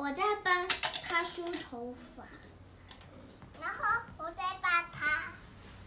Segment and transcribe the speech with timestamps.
[0.00, 0.54] 我在帮
[1.08, 2.22] 他梳头发，
[3.60, 5.06] 然后我在帮他。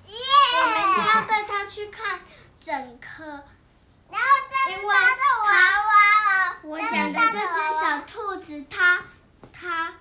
[0.05, 0.15] 耶！
[0.53, 2.19] 我们要带他去看
[2.59, 5.51] 整颗，然后这是他的娃
[5.87, 6.57] 娃。
[6.63, 9.01] 我讲的这只小兔子，它
[9.53, 9.93] 它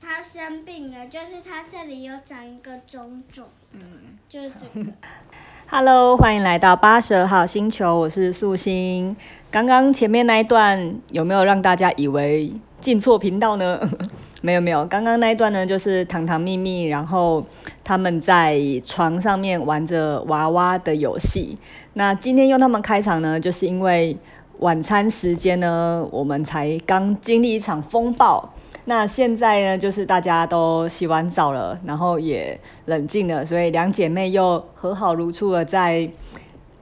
[0.00, 3.48] 它生病了，就是它这里有长一个肿肿。
[3.70, 4.90] 嗯，就是这个。
[5.70, 9.16] Hello，欢迎来到八十二号星球，我是素心。
[9.52, 12.52] 刚刚前面那一段有没有让大家以为？
[12.82, 13.80] 进错频道呢？
[14.42, 17.42] 没有没有，刚刚那一段呢，就是糖糖蜜蜜，然后
[17.84, 21.56] 他们在床上面玩着娃娃的游戏。
[21.92, 24.16] 那今天用他们开场呢，就是因为
[24.58, 28.52] 晚餐时间呢，我们才刚经历一场风暴。
[28.86, 36.10] 那现在呢，就是大家都洗完澡了，然后也冷静了，所以两姐妹又和好如初了在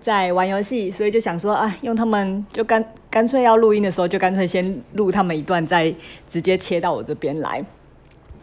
[0.00, 5.94] 在玩游戏，所以就想说啊，用他们就干干脆要录音的时候，就干脆先录他们一段，再
[6.26, 7.64] 直接切到我这边来。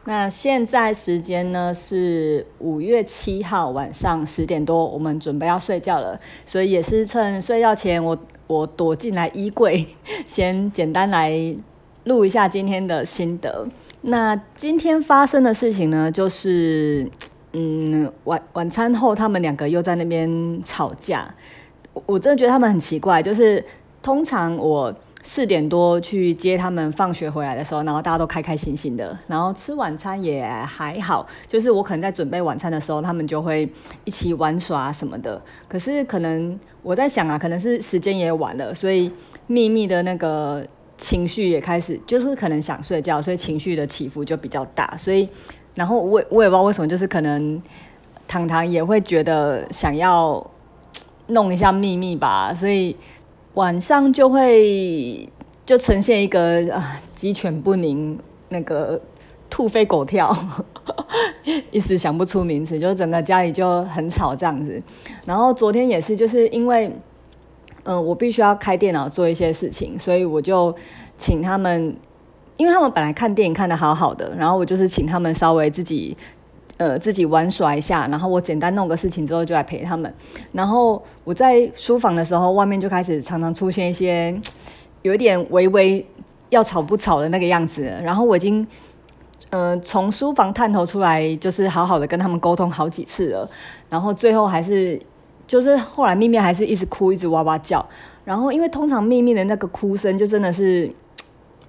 [0.05, 9.85] 那现在时间呢是五月七号晚上十点多，我们准备要睡觉了，所以也是趁睡觉前我，我我躲进来衣柜，
[10.25, 11.33] 先简单来
[12.03, 13.67] 录一下今天的心得。
[14.01, 17.09] 那今天发生的事情呢，就是。
[17.59, 21.33] 嗯，晚晚餐后，他们两个又在那边吵架。
[21.91, 23.63] 我我真的觉得他们很奇怪，就是
[23.99, 31.25] 通常我四点多去接他们放学回来的时候，然后大家都开开心心的，然后吃晚餐也还好。
[31.47, 33.67] 就是我可能在准备晚餐的时候，他们就会
[34.05, 35.41] 一起玩耍什么的。
[35.67, 39.11] 可是可能我在想啊，可能是时间也晚了，所以
[39.47, 40.63] 秘密的那个
[40.95, 45.27] 情绪也开始，就是可能想睡觉，所以情绪的起伏就比较大，所以。
[45.77, 47.61] 然后我我也不知道为什么，就是可能
[48.27, 50.43] 糖糖也会觉得想要
[51.27, 52.95] 弄一下秘密吧，所以
[53.53, 55.29] 晚上就会
[55.63, 58.17] 就呈现一个啊鸡犬不宁，
[58.49, 58.99] 那个
[59.51, 60.35] 兔飞狗跳，
[61.69, 64.81] 一时想不出名字，就整个家里就很吵这样子。
[65.25, 66.91] 然后昨天也是，就是因为
[67.83, 70.75] 嗯、我必须要开电脑做一些事情，所以我就
[71.19, 71.95] 请他们。
[72.57, 76.17] 因为他们本来看电影看得好好的，然后我就是请他们稍微自己，
[76.77, 80.11] 呃，自己玩耍一下，然后我简单弄个事情之后就来陪他们。
[80.51, 84.35] 然后我在书房的时候，外面就开始常常出现一些
[85.03, 86.03] 有一点微微
[86.49, 87.83] 要吵不吵的那个样子。
[88.03, 88.65] 然后我已经，
[89.51, 93.47] 呃，从书房探头出来，就是好好的跟他们沟通好几次了。
[93.87, 94.99] 然后最后还是，
[95.45, 97.87] 就是后来秘密还是一直哭，一直哇哇叫。
[98.25, 100.91] 然后因为通常秘密的那个哭声就真的是。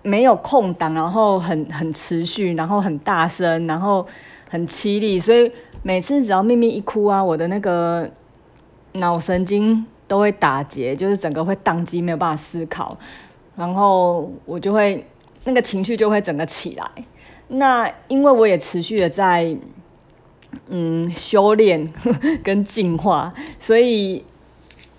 [0.08, 4.06] 没有空档，然后很很持续，然后很大声，然后
[4.48, 5.50] 很凄厉，所以
[5.82, 8.08] 每次只要秘密一哭啊，我的那个
[8.92, 12.96] 脑神经都会打结，就是整个会宕机，没有办法思考，
[13.54, 15.06] 然后我就会
[15.44, 16.90] 那个情绪就会整个起来。
[17.48, 19.54] 那因为我也持续的在
[20.68, 21.92] 嗯修炼
[22.42, 24.24] 跟进化，所以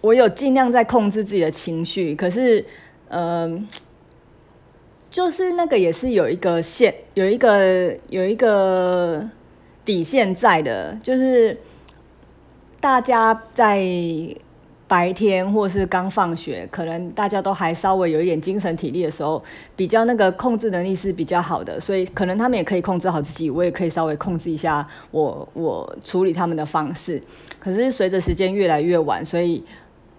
[0.01, 2.63] 我有尽量在控制自己的情绪，可是
[3.09, 3.49] 嗯。
[3.57, 3.78] 呃
[5.11, 9.27] 就是那个也是有一个线，有一个有一个
[9.83, 11.57] 底线在的，就是
[12.79, 13.83] 大家在
[14.87, 19.43] 白天或是刚放学，可能大家都还稍微有一点精神体力的时候，
[19.75, 27.19] 比较那个控制能力是比较好的，所以可能他们也可以控制好自己，我也可以稍微控制一下我我处理他们的方式。
[27.59, 29.63] 可是随着时间越来越晚，所以。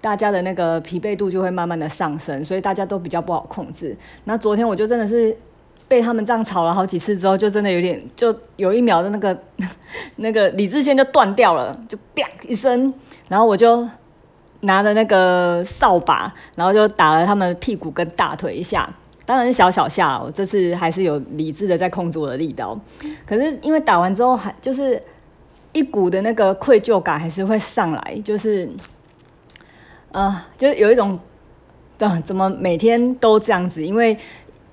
[0.00, 3.94] 大家的那个疲惫度就会慢慢的上升，所以大家都比较不好控制。
[4.24, 5.36] 那昨天我就真的是
[5.86, 9.38] 被他们这样吵了好几次之后，就真的有点，就有一秒的那个
[10.16, 12.92] 那个理智线就断掉了，就啪一声，
[13.28, 13.86] 然后我就
[14.60, 18.88] 拿着那个扫把，然后就打了他们屁股跟大腿一下，
[19.26, 22.78] 当然是小小下，我这次还是有理智的在控制我的力道。
[23.26, 24.98] 可是因为打完之后还就是
[25.72, 28.66] 一股的那个愧疚感还是会上来，就是。
[30.12, 31.18] 呃，就是有一种，
[31.98, 33.84] 呃，怎么每天都这样子？
[33.84, 34.16] 因为，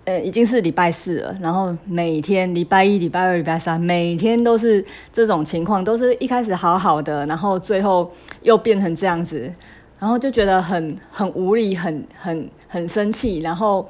[0.05, 8.11] 呃，已经是礼拜四了，然后每天礼拜一、礼拜二、礼拜三，每天都是这种情况，都是一开始好好的，然后最后
[8.41, 9.51] 又变成这样子，
[9.99, 13.87] 然后就觉得很很无力，很很很生气，然后。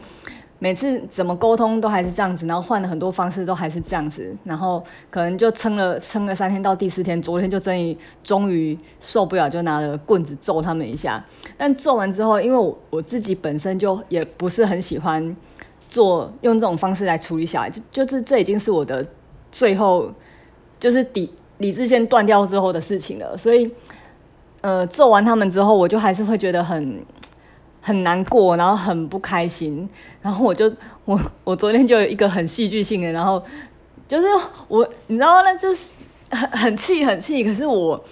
[0.59, 11.23] 每次怎么沟通都还是这样子，然后换了很多方式都还是这样子，然后可能就撑了撑了三天，到第四天，昨天就终于终于受不了，就拿了棍子揍他们一下。
[11.55, 15.35] 但揍完之后，因为我我自己本身就也不是很喜欢
[15.87, 19.05] 做用这种方式来处理小孩，就就是这已经是我的
[19.51, 20.11] 最后
[20.79, 23.37] 就是理理智线断掉之后的事情了。
[23.37, 23.71] 所以，
[24.61, 27.05] 呃，揍完他们之后，我就还是会觉得很。
[27.87, 29.87] 很难过，然后很不开心，
[30.21, 30.69] 然后我就
[31.05, 33.41] 我我昨天就有一个很戏剧性的，然后
[34.05, 34.27] 就是
[34.67, 35.93] 我你知道那就是
[36.29, 38.03] 很很气很气，可是我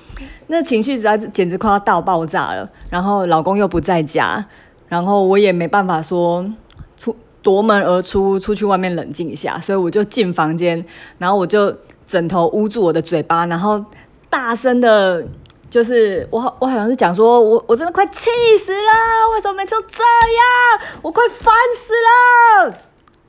[0.48, 4.46] 那情绪实在是简直快要到爆炸了，然后老公又不在家，
[4.88, 6.50] 然后我也没办法说
[6.96, 10.82] 出夺门而出出去外面冷静一下，所以我就进房间，
[11.18, 11.76] 然后我就
[12.08, 13.84] 枕头捂住我的嘴巴，然后
[14.30, 15.28] 大声的。
[15.76, 21.00] 就是我好，我好像是讲说，我我真的快气死了，为什么每次都这样？
[21.02, 22.78] 我快烦死了。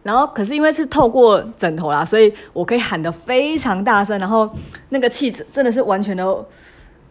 [0.04, 4.48] 然后可是因为是透过枕头啦，所以我可以喊得非常大声，然后
[4.90, 6.24] 那个气质真的是完全的，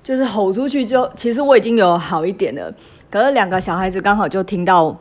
[0.02, 2.72] 就是吼出去就，其实我已经有好一点了。
[3.12, 4.98] 可是两个小孩子刚好就听到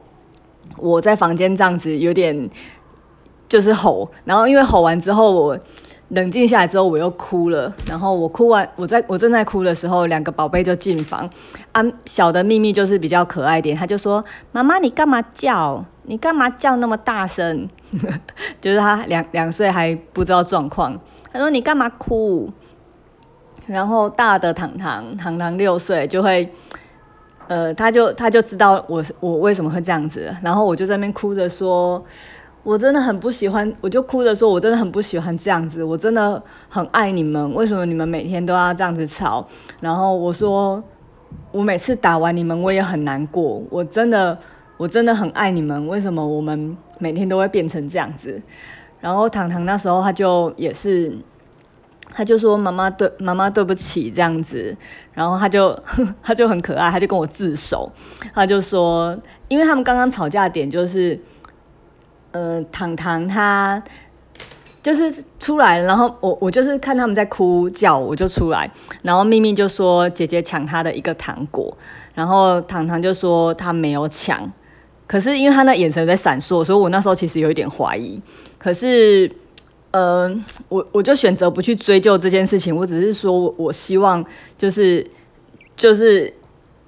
[0.76, 2.50] 我在房间这样子有点
[3.54, 5.56] 就是吼，然后因为吼完之后我。
[6.10, 7.72] 冷静下来之后，我又哭了。
[7.88, 11.28] 然后我哭完，我在我正在哭的时候，两个宝贝就进房。
[11.72, 14.22] 啊，小的秘密就是比较可爱点，他就说
[14.52, 15.82] ：“妈妈，你干嘛叫？
[16.02, 17.68] 你干嘛叫那么大声？”
[18.60, 20.96] 就是他两两岁还不知道状况。
[21.32, 22.52] 他说：“你干嘛哭？”
[23.66, 26.46] 然后大的糖糖糖糖六岁就会，
[27.48, 30.32] 呃，他就他就知道我我为什么会这样子。
[30.42, 32.04] 然后我就在那边哭着说。
[32.64, 35.84] 我真的很不喜欢，我就哭着说，我真的很不喜欢这样子。
[35.84, 39.46] 我真的很爱你们，为什么你们每天都要这样子吵？
[39.81, 40.82] 然后我说，
[41.52, 43.62] 我每次打完你们，我也很难过。
[43.69, 44.38] 我真的，
[44.78, 48.40] 我真的很爱你们，为什么我们每天都会变成这样子？
[48.99, 51.14] 然后糖糖那时候他就也是，
[52.11, 54.75] 他就说妈妈对妈妈对不起这样子。
[55.12, 55.78] 然后他就
[56.22, 57.93] 他就很可爱，他就跟我自首，
[58.32, 59.14] 他就说，
[59.49, 61.20] 因为他们刚刚吵架点就是。
[62.34, 63.81] 呃，糖糖他
[64.82, 68.69] 就是出来，然后我我就是看他们在哭叫，我就出来，
[69.02, 71.78] 然后秘密就说姐姐抢他的一个糖果，
[72.12, 74.50] 然后糖糖就说他没有抢，
[75.06, 78.20] 可是因为他那眼神在闪烁，所以我那时候其实有一点怀疑，
[78.58, 79.30] 可是
[79.92, 80.28] 呃，
[80.69, 84.22] 我我就选择不去追究这件事情，我只是说我希望
[84.58, 85.08] 就是
[85.76, 86.34] 就是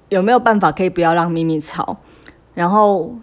[0.09, 1.97] 有没有办法可以不要让秘密吵，
[2.53, 3.15] 然后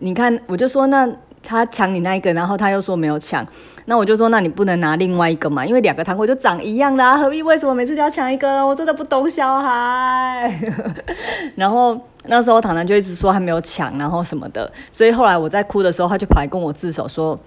[0.00, 1.10] 你看我就说那。
[1.44, 3.46] 他抢你那一个，然后他又说没有抢，
[3.84, 8.66] 那我就说，那你不能拿另外一个嘛，因为两个糖果就长一样的啊，何必为什么每次就要抢一个呢？
[8.66, 10.52] 我真的不懂小孩。
[11.56, 17.38] 然后那时候糖糖就一直说还没有抢，然后什么的，所以后来我在哭的时候，他就跑来跟我自首说：“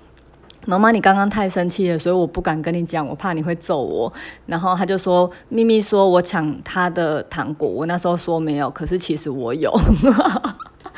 [0.65, 4.11] 妈妈，你刚刚太生气了，所以我不敢跟你讲，我怕你会揍我。”
[4.45, 9.73] 然后他就说：“秘密说我抢他的糖果，我那时候说没有，可是其实我有。”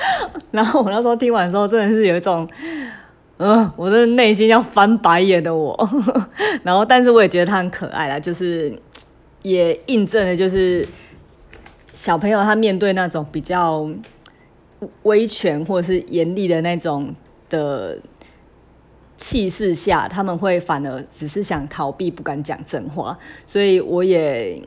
[0.52, 2.48] 然后我那时候听完之后，真的是有一种。
[3.38, 5.74] 呃，我的内心要翻白眼的我，
[6.62, 8.78] 然后，但是我也觉得他很可爱啦，就是
[9.44, 10.86] 也印证了，就是
[11.94, 13.90] 小朋友他面对那种比较
[15.04, 17.16] 威权或者是严厉的那种
[17.50, 17.98] 的
[19.16, 23.18] 气势下，他们会反而只是想逃避，不敢讲真话，
[23.48, 24.62] 所以我也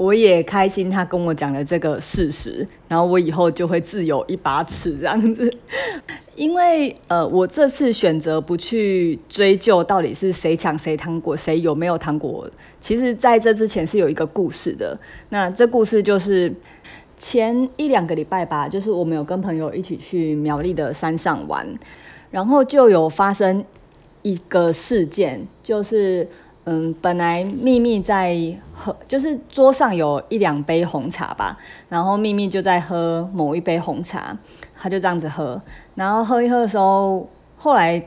[0.00, 5.52] 我也开心他跟我讲了这个事实，然后我以后就会自有一把尺这样子。
[6.34, 12.48] 因为呃，我这次选择不去追究到底是谁抢谁糖果，谁有没有糖果。
[12.80, 14.98] 其实在这之前是有一个故事的。
[15.28, 16.50] 那这故事就是
[17.18, 21.68] 前一两个礼拜吧，就是我们有跟朋友一起去苗栗的山上玩，
[22.30, 23.62] 然后就有发生
[24.22, 26.26] 一个事件，就是
[26.72, 28.38] 嗯，本来秘密在
[28.72, 31.58] 喝，就是桌上有一两杯红茶吧，
[31.88, 34.38] 然后秘密就在喝某一杯红茶。
[34.80, 35.60] 他就这样子喝，
[35.96, 38.00] 然后喝一喝的时候，后来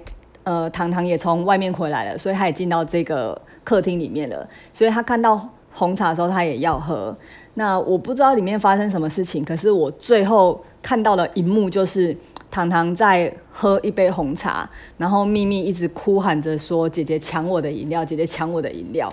[0.44, 4.48] 呃，糖糖也从外面回来了，所以他也进到这个客厅里面了。
[4.74, 7.14] 所以他看到红茶的时候，他也要喝。
[7.56, 12.16] 那我不知道里面发生什么事情，可是我最后看到的一幕就是
[12.54, 19.12] 糖糖在喝一杯红茶，然后秘密一直哭喊着说：“姐姐抢我的饮料，姐姐抢我的饮料。”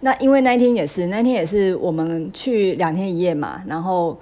[0.00, 4.20] 那因为那一天也是，那天也是我们去两天一夜嘛，然后。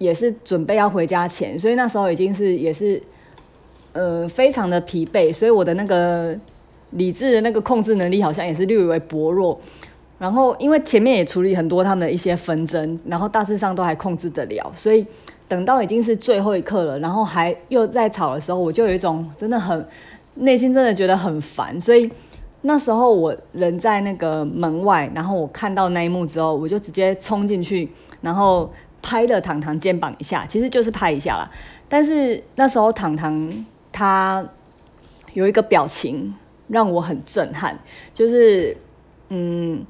[0.00, 2.98] 也是准备要回家前，所以那时候已经是也是，
[3.92, 6.34] 呃，非常的疲惫，所以我的那个
[6.92, 9.60] 理智的那个控制能力好像也是略微薄弱。
[10.18, 15.06] 然后因为前面也处理很多他们的一些纷争，然后大致上都还控制得了，所以
[15.50, 19.86] 等到已经是最后一刻了，然后还又在吵的时候，我就有一种真的很
[20.36, 21.78] 内心真的觉得很烦。
[21.78, 22.10] 所以
[22.62, 27.90] 那时候我人在那个门外，然后我看到那一幕之后，我就直接冲进去，
[28.22, 28.70] 然后。
[29.02, 31.50] 拍了糖糖肩膀一下，其实就是拍一下啦。
[31.88, 33.50] 但是那时候糖糖
[33.90, 34.46] 他
[35.32, 36.34] 有一个表情
[36.68, 37.78] 让我很震撼，
[38.12, 38.76] 就是
[39.30, 39.82] 嗯，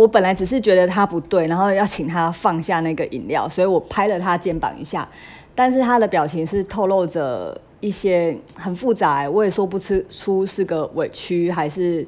[0.00, 5.06] 我本来只是觉得他不对，然后要请他放下那个饮料，所以我拍了他肩膀一下。
[5.54, 12.06] 但是他的表情是透露着一些很复杂，我也说不出出是个委屈还是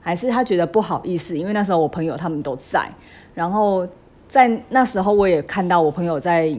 [0.00, 2.88] 还是他觉得不好意思，因为那时候我朋友他们都在，
[3.34, 3.86] 然后
[4.26, 6.50] 在那时候我也看到我朋友在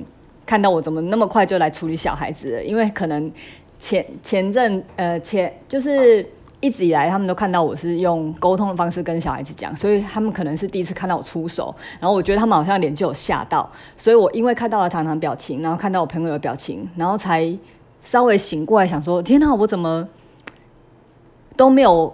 [0.46, 3.32] 看到我怎么那么快就来处理小孩子了，因为可能
[3.80, 6.24] 前前阵呃前就是。
[6.62, 11.74] 一直以来，他们都看到我是用沟通的方式跟小孩子讲，所以他们可能是第一次看到我出手。
[12.00, 17.56] 然后我觉得他们好像脸就有吓到，所以我因为看到了糖糖表情，然后看到我朋友的表情，然后才
[18.02, 20.08] 稍微醒过来，想说：天哪，我怎么
[21.56, 22.12] 都没有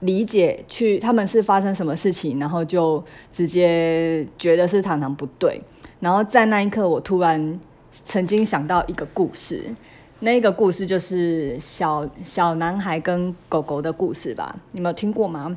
[0.00, 5.60] 理解去他们是发生什么事情，然后就直接觉得是糖糖不对。
[5.98, 7.60] 然后在那一刻，我突然
[7.92, 9.74] 曾经想到一个故事。
[10.20, 14.54] 那个故事就是小小男孩跟狗狗的故事吧？
[14.72, 15.56] 你们有听过吗？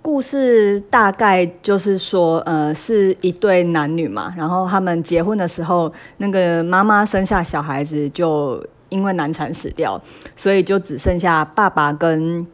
[0.00, 10.00] 故事大概就是说，呃，是一对男女嘛，然后他们结婚的时候，那个妈妈生下小孩子就因为难产死掉，
[10.36, 12.46] 所以就只剩下爸爸跟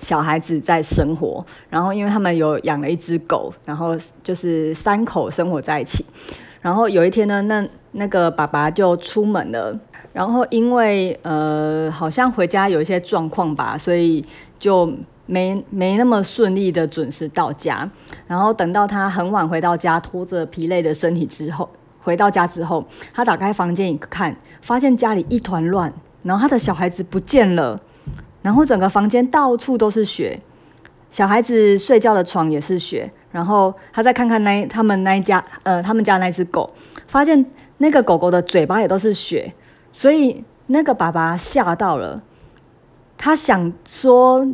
[0.00, 1.46] 小孩子在生活。
[1.70, 6.04] 然后因为他们有养了一只狗，然后就是三口生活在一起。
[6.60, 9.72] 然后有一天呢，那那个爸爸就出门了。
[10.12, 14.24] 然后因为呃好像回家有一些状况吧，所以
[14.58, 14.90] 就
[15.26, 17.88] 没没那么顺利的准时到家。
[18.26, 21.68] 然后等到他很晚回到家，拖着疲累的身体之后，
[22.00, 27.78] 回到家之后，他打开房间一看，发现家里一团乱，然后他的小孩子不见了，
[28.42, 30.38] 然后整个房间到处都是血，
[31.10, 33.08] 小孩子睡觉的床也是血。
[33.30, 36.68] 然后他再看看那他们那一家呃他们家那只狗，
[37.06, 37.44] 发现
[37.76, 39.52] 那个狗狗的嘴巴也都是血。
[39.98, 42.22] 所以那个爸爸吓到了，
[43.16, 44.46] 他想说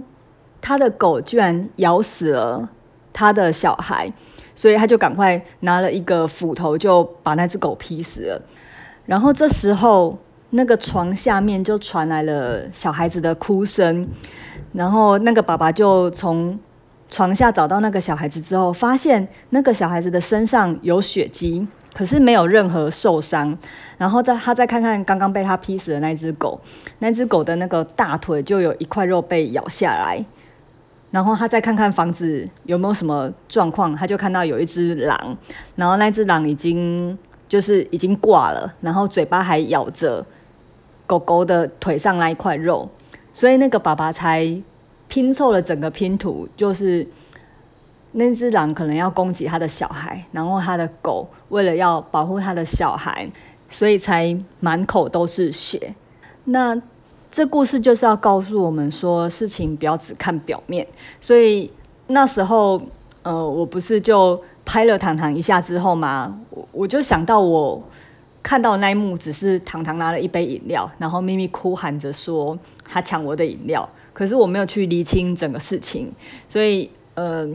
[0.58, 2.66] 他的狗居然咬死了
[3.12, 4.10] 他的小孩，
[4.54, 8.40] 所以他就赶快拿了一个斧头就把那只狗劈死了。
[9.04, 14.08] 然后这时候那个床下面就传来了小孩子的哭声，
[14.72, 16.58] 然后那个爸爸就从
[17.10, 21.68] 床下找到那个小孩子之后，发现那个小孩子的身上有血迹。
[21.94, 23.56] 可是没有任何受伤，
[23.96, 26.60] 然后再他再看看刚刚被他劈死的那只狗，
[26.98, 30.22] 那只狗的那个大腿就有一块肉被咬下来，
[31.12, 35.36] 然后他再看看房子有没有什么状况，他就看到有一只狼，
[35.76, 37.16] 然后那只狼已经
[37.48, 40.26] 就是已经挂了，然后嘴巴还咬着
[41.06, 42.88] 狗狗的腿上那一块肉，
[43.32, 44.44] 所以那个爸爸才
[45.06, 47.06] 拼凑了整个拼图，就是。
[48.16, 53.28] 那只狼可能要攻击他的小孩，然后他的狗为了要保护他的小孩，
[53.68, 55.92] 所以才满口都是血。
[56.44, 56.80] 那
[57.28, 60.86] 这故事就是要告诉我们说，事情不要只看表面。
[61.20, 61.68] 所以
[62.06, 62.80] 那时候，
[63.24, 67.82] 呃，我不是就拍了糖糖一下之后嘛，我我就想到我
[68.44, 76.12] 看到那一幕，只是糖糖拿了一杯饮料，然后咪咪哭喊着说他抢我的饮料，可是我没有去厘清整个事情，
[76.48, 77.52] 所以呃。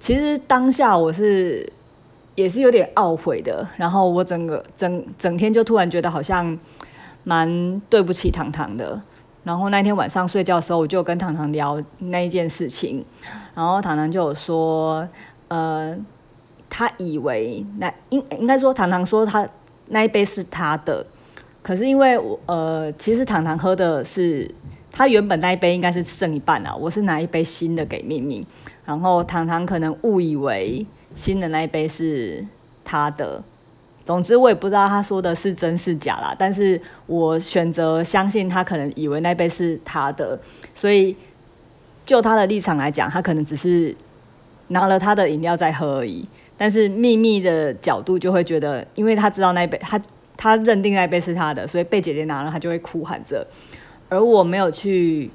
[0.00, 1.70] 其实当下我是
[2.34, 6.56] 也是有点懊悔的，然后我整个整整天就突然觉得好像
[7.24, 9.00] 蛮对不起糖糖的。
[9.44, 13.02] 然后那天晚上睡觉的时候，我就跟糖糖聊那一件事情，
[13.54, 15.08] 然后糖糖就有说，
[15.48, 15.96] 呃，
[16.68, 19.48] 他以为那应应该说糖糖说他
[19.86, 21.04] 那一杯是他的，
[21.62, 24.50] 可是因为我呃，其实糖糖喝的是
[24.92, 28.46] 他原本那一杯应该是剩一半啊，我是拿一杯新的给秘密。
[28.88, 32.42] 然后糖糖可能误以为新的那一杯是
[32.82, 33.44] 他的，
[34.02, 36.34] 总之我也不知道他说的是真是假啦。
[36.38, 40.40] 但是我选择相信他可能以为那杯是他的，
[40.72, 41.14] 所以
[42.06, 43.94] 就他的立场来讲，他可能只是
[44.68, 46.26] 拿了他的饮料在喝而已。
[46.56, 50.00] 但是秘密的角度就会觉得，因为他知道那一杯他
[50.34, 53.46] 他认定那一杯是他的，所以被姐姐拿了，他就会哭喊着，
[54.08, 55.30] 而我没有去。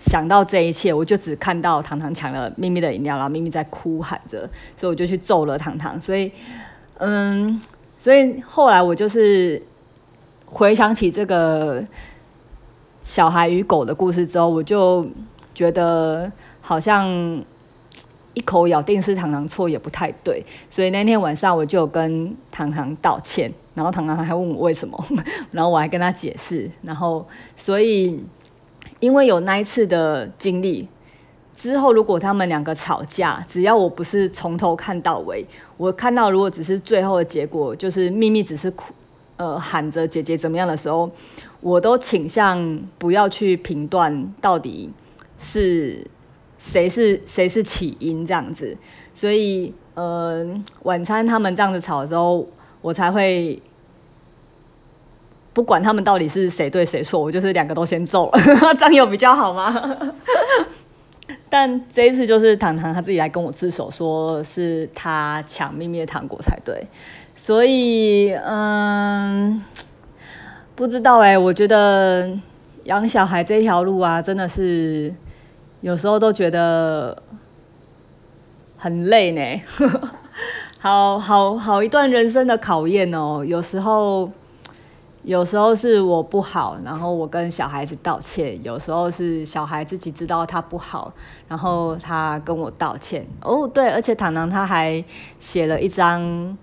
[0.00, 6.00] 想到这一切，我就只看到糖糖抢了咪咪的饮料，然后咪咪在哭喊着，所以我就去揍了糖糖。
[6.00, 6.32] 所以，
[6.96, 7.60] 嗯，
[7.98, 9.62] 所以后来我就是
[10.46, 11.84] 回想起这个
[13.02, 15.06] 小孩与狗的故事之后，我就
[15.54, 17.06] 觉得好像
[18.32, 20.42] 一口咬定是糖糖错也不太对。
[20.70, 25.04] 所以那天晚上我就跟糖糖道歉，然后糖糖还问我为什么，
[25.52, 28.24] 然后我还跟他解释，然后所以。
[29.00, 30.88] 因为有那一次的经历
[31.54, 35.44] 之后，如果他们两个吵架，只要我不是从头看到尾，
[35.76, 38.94] 我看到如果只是最后的结果，就是秘密只是哭，
[39.36, 41.10] 呃，喊着姐姐怎么样的时候，
[41.60, 44.90] 我都倾向不要去评断到底
[45.38, 46.06] 是
[46.58, 48.76] 谁是谁是起因这样子。
[49.12, 50.46] 所以，呃，
[50.84, 52.46] 晚餐他们这样子吵的时候，
[52.80, 53.60] 我才会
[55.52, 58.38] 不管他们到底是谁对谁错，我就是两个都先揍了，
[58.78, 59.74] 这样有比较好吗？
[61.48, 66.86] 但这一次就是糖糖他自己来跟我自首，说是他抢秘密的糖果才对，
[67.34, 69.60] 所以嗯，
[70.76, 72.30] 不知道哎、我觉得
[72.84, 75.12] 养小孩这条路啊，真的是
[75.80, 77.20] 有时候都觉得
[78.76, 79.62] 很累呢，
[80.78, 84.30] 好好好一段人生的考验哦，有时候。
[85.22, 91.12] 有时候是我不好，然后我跟小孩子道歉；有时候是小孩自己知道他不好，
[91.46, 93.26] 然后他跟我道歉。
[93.42, 95.04] 哦，对，而且糖糖他还
[95.38, 96.56] 写了一张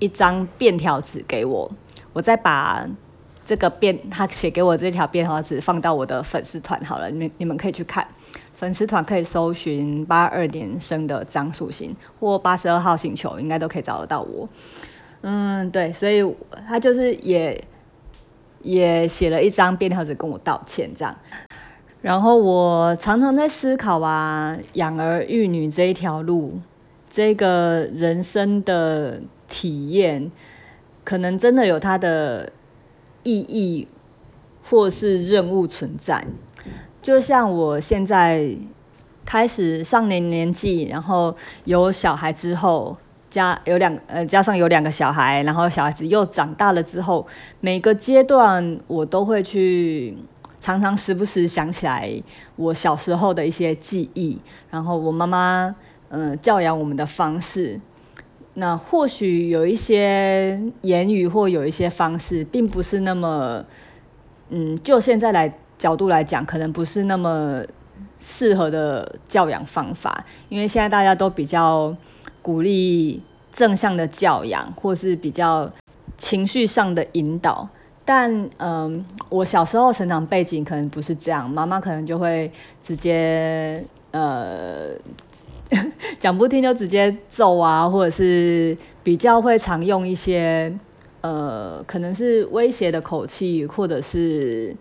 [0.00, 1.70] 一张便条纸给我，
[2.12, 2.84] 我再把
[3.44, 8.06] 这个便他写给我这条便条纸放到我的粉丝团好了，你们你们可以去看。
[8.52, 14.46] 粉丝团可以搜寻八二年生的张素心或八十二号星球，应该都可以找得到我。
[15.22, 16.24] 嗯，对，所以
[16.66, 17.62] 他就是也
[18.62, 21.14] 也写了一张便条纸跟我道歉，这样。
[22.00, 26.58] 然后我常常在思考啊，养儿育女这一条路，
[27.06, 30.32] 这个人生的体验，
[31.04, 32.50] 可能真的有它的
[33.22, 33.86] 意义
[34.64, 36.24] 或是任务存在。
[37.02, 38.56] 就像我现在
[39.26, 41.36] 开始上年年纪，然后
[41.66, 42.96] 有小孩之后。
[43.30, 47.24] 加有两呃，加上有两个小孩，然后小孩子又长大了之后，
[47.60, 50.16] 每个阶段我都会去
[50.60, 52.12] 常常时不时想起来
[52.56, 54.36] 我小时候的一些记忆，
[54.68, 55.72] 然后我妈妈
[56.08, 57.80] 嗯、教养我们的方式，
[58.54, 63.64] 那或许有一些言语或有一些方式，并不是那么
[64.48, 67.62] 嗯，就现在来角度来讲，可能不是那么
[68.18, 71.96] 适合的教养方法，因为现在大家都比较。
[72.42, 75.70] 鼓励正向的教养，或是比较
[76.16, 77.68] 情绪上的引导，
[78.04, 82.50] 但嗯，我小时候成长背景可能不是这样，妈妈可能就会
[82.82, 84.90] 直接呃
[86.18, 90.72] 讲不听就直接揍啊，或者是比较会常用一些
[91.20, 94.74] 呃可能是威胁的口气，或者是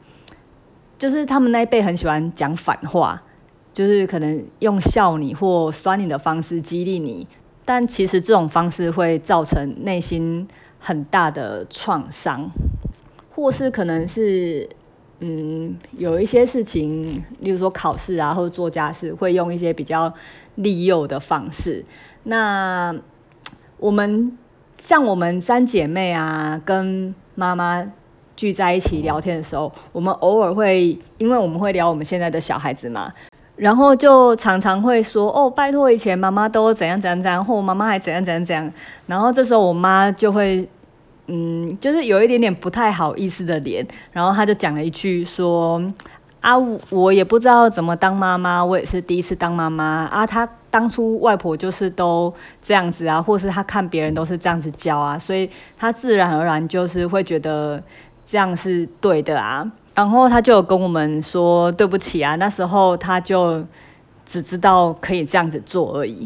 [0.97, 3.21] 就是他们那一辈很喜欢讲反话，
[3.73, 7.27] 就是可能用笑你或酸你的方式激励你。
[7.69, 10.47] 但其实这种方式会造成内心
[10.79, 12.49] 很大的创伤，
[13.29, 14.67] 或是可能是，
[15.19, 20.11] 嗯，有一些事情，例如说考试啊，或者做家事，会用一些比较
[20.55, 21.85] 利诱的方式。
[22.23, 22.91] 那
[23.77, 24.35] 我们
[24.75, 27.85] 像我们三姐妹啊，跟妈妈
[28.35, 33.13] 聚在一起聊天的时候，我们偶尔会，因为我们会聊我们现在的小孩子嘛。
[33.59, 38.71] 然后就常常会说哦，拜托，以前妈妈都怎样怎样怎样，或我妈妈还怎样怎样怎样。
[39.05, 40.65] 然后这时候我妈就会，
[41.27, 43.85] 嗯，就是有一点点不太好意思的脸。
[44.13, 45.83] 然后她就讲了一句说
[46.39, 46.55] 啊，
[46.89, 50.25] 我也不知道怎么当妈妈，我也是第一次当妈妈啊。
[50.25, 57.83] 她当初外婆就是都这样子啊，或是她看别人都是这样子教啊，所以她自然而然就是会觉得
[58.25, 59.69] 这样是对的啊。
[59.99, 63.61] 然后他就跟我们说对不起啊，那时候他就
[64.25, 66.25] 只知道可以这样子做而已。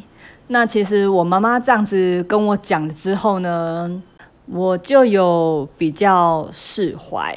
[0.50, 4.04] 那其实我妈妈这样子跟我讲了之后呢，
[4.46, 7.36] 我就有比较释怀，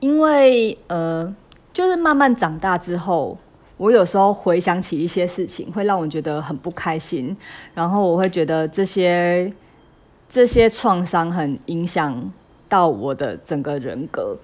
[0.00, 1.34] 因为呃，
[1.72, 3.38] 就是慢慢长大之后，
[3.78, 7.34] 我有时候回想起一些事情，会让我觉得很不开心，
[7.72, 9.50] 然后我会觉得这些
[10.28, 12.30] 这些创伤很影响
[12.68, 14.36] 到我的整个人格。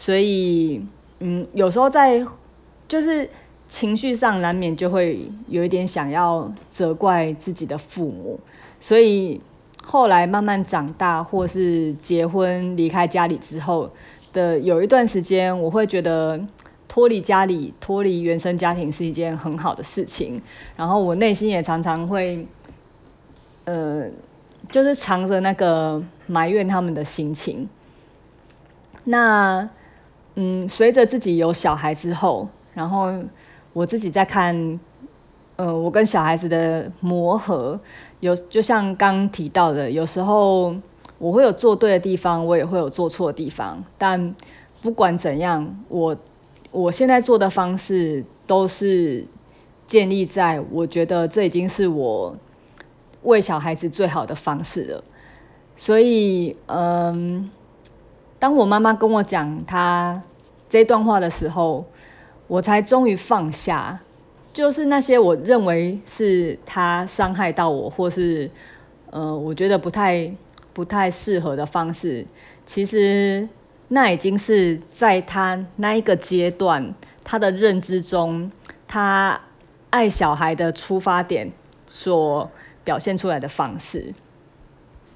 [0.00, 0.80] 所以，
[1.18, 2.24] 嗯，有时候在
[2.86, 3.28] 就是
[3.66, 8.38] 情绪上难免就会有一点想要责怪自己的父母。
[8.78, 9.40] 所以
[9.82, 13.90] 后来慢慢长大，或是结婚离开家里之后
[14.32, 16.40] 的有一段时间，我会觉得
[16.86, 20.40] 脱离家里、脱离原生家庭是一件很好的事情。
[20.76, 22.46] 然后我内心也常常会，
[23.64, 24.06] 呃，
[24.70, 27.68] 就是藏着那个埋怨他们的心情。
[29.02, 29.68] 那。
[30.40, 33.12] 嗯，随着自己有小孩之后，然后
[33.72, 34.78] 我自己在看，
[35.56, 37.76] 呃，我跟小孩子的磨合，
[38.20, 40.72] 有就像刚提到的，有时候
[41.18, 43.82] 我会有做对的地方，我也会有做错的地方。
[43.98, 44.32] 但
[44.80, 46.16] 不管怎样，我
[46.70, 49.26] 我现在做的方式都是
[49.88, 52.36] 建立在我觉得这已经是我
[53.24, 55.04] 为小孩子最好的方式了。
[55.74, 57.50] 所以，嗯。
[58.38, 60.22] 当我妈妈跟我讲她
[60.68, 61.84] 这段话的时候，
[62.46, 63.98] 我才终于放下，
[64.52, 68.50] 就是那些我认为是她伤害到我，或是
[69.10, 70.32] 呃，我觉得不太
[70.72, 72.24] 不太适合的方式。
[72.66, 73.48] 其实
[73.88, 78.52] 那已经是在他那一个阶段，他的认知中，
[78.86, 79.40] 他
[79.88, 81.50] 爱小孩的出发点
[81.86, 82.50] 所
[82.84, 84.12] 表现出来的方式。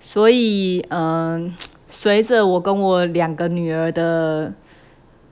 [0.00, 1.54] 所以，嗯，
[1.92, 4.50] 随着我跟我两个女儿的，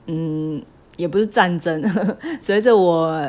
[0.06, 0.62] 嗯，
[0.96, 1.82] 也不是战争，
[2.38, 3.24] 随着我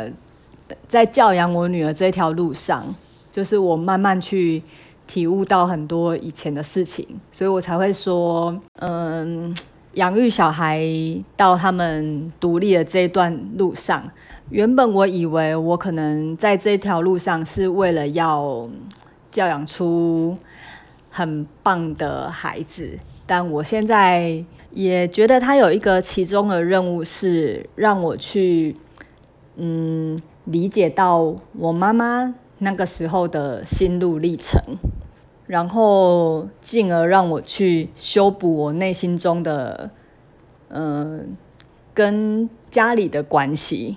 [0.90, 2.94] 在教养我女儿这条路上，
[3.32, 4.62] 就是我慢慢去。
[5.08, 9.54] 体悟到很多以前的事情，所以我才会说，嗯，
[9.96, 10.82] 养育小孩
[11.36, 14.10] 到他们独立的这一段路上，
[14.52, 18.66] 原本我以为我可能在这条路上是为了要
[19.30, 20.38] 教养出
[21.10, 22.98] 很棒的孩子，
[23.32, 28.76] 但我现在也觉得他有一个其中的任务是让我去，
[29.56, 34.62] 嗯，理解到我妈妈那个时候的心路历程。
[35.48, 39.92] 然后，进而让我去修补我内心中的，
[40.68, 41.38] 嗯、
[41.94, 43.96] 跟家里的关系。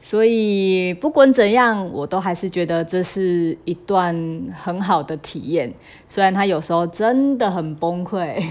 [0.00, 4.14] 所以，不管怎样，我都还是觉得这是一段
[4.60, 5.72] 很好的体验。
[6.08, 8.42] 虽然他有时候真的很崩溃，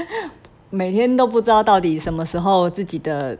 [0.70, 3.36] 每天都不知道到底什么时候自己的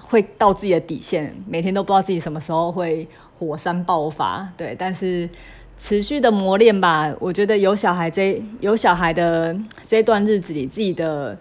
[0.00, 3.06] 会到自己的底线，每天都不知道自己什么时候会
[3.38, 4.50] 火山爆发。
[4.56, 5.28] 对，但是。
[5.74, 11.36] 持续的磨练吧，我觉得有小孩这有小孩的这段日子里，自己的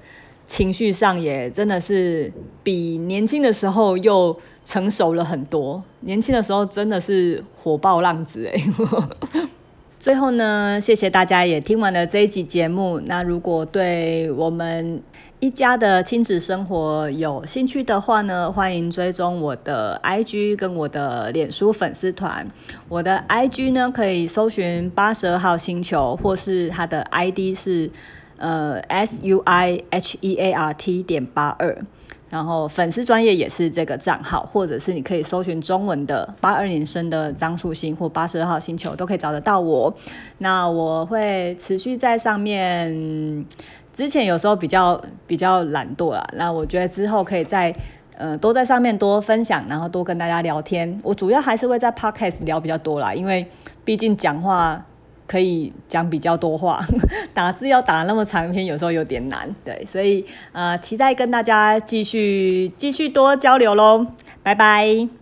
[0.48, 2.32] 情绪上也真的是
[2.64, 5.84] 比年轻的时候又成熟了很多。
[6.02, 8.62] 年轻的时候真的是火爆浪子哎。
[10.00, 13.00] 最后呢，谢谢大家也听完了这一集节目。
[13.06, 15.00] 那如果对我们
[15.40, 22.48] 一家的亲子生活有兴趣的话呢，欢迎追踪我的 IG 跟我的脸书粉丝团。
[22.90, 27.92] 我的 IG 呢，可以搜寻八十二号星球，或是它的 ID 是
[28.38, 31.78] 呃 S U I H E A R T 点八二。
[32.32, 39.94] 然后粉丝专业也是这个账号，或者是你可以搜寻中文的八二年生的张素心或八十二号星球，都可以找得到我。
[40.40, 43.46] 那我会持续在上面。
[43.94, 47.76] 之前有时候比较比较懒惰啦，那我觉得之后可以在
[48.16, 50.98] 呃多在上面多分享，然后多跟大家聊天。
[51.04, 53.46] 我主要还是会在 Podcast 聊比较多啦，因为
[53.84, 54.82] 毕竟讲话
[55.32, 56.82] 可以讲比较多话，
[57.34, 59.48] 打字要打那么长篇，有时候有点难。
[59.64, 64.06] 对，所以呃期待跟大家继续继续多交流喽，
[64.44, 65.21] 拜拜。